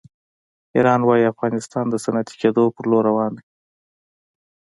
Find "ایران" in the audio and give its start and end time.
0.75-1.01